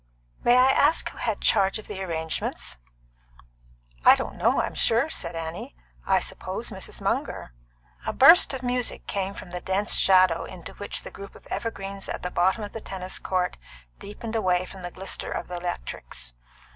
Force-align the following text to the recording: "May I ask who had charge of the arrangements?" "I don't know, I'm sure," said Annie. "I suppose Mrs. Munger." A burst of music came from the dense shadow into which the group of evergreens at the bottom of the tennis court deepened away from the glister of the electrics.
"May 0.43 0.55
I 0.57 0.71
ask 0.71 1.07
who 1.09 1.19
had 1.19 1.41
charge 1.41 1.77
of 1.77 1.85
the 1.85 2.01
arrangements?" 2.01 2.79
"I 4.03 4.15
don't 4.15 4.35
know, 4.35 4.59
I'm 4.59 4.73
sure," 4.73 5.11
said 5.11 5.35
Annie. 5.35 5.75
"I 6.07 6.17
suppose 6.17 6.71
Mrs. 6.71 7.01
Munger." 7.01 7.53
A 8.07 8.11
burst 8.11 8.51
of 8.55 8.63
music 8.63 9.05
came 9.05 9.35
from 9.35 9.51
the 9.51 9.61
dense 9.61 9.93
shadow 9.93 10.43
into 10.43 10.73
which 10.73 11.03
the 11.03 11.11
group 11.11 11.35
of 11.35 11.45
evergreens 11.51 12.09
at 12.09 12.23
the 12.23 12.31
bottom 12.31 12.63
of 12.63 12.71
the 12.73 12.81
tennis 12.81 13.19
court 13.19 13.57
deepened 13.99 14.35
away 14.35 14.65
from 14.65 14.81
the 14.81 14.89
glister 14.89 15.29
of 15.31 15.49
the 15.49 15.57
electrics. 15.57 16.33